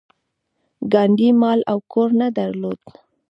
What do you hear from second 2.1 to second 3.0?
نه درلود.